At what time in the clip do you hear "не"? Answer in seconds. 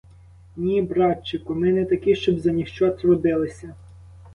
1.73-1.85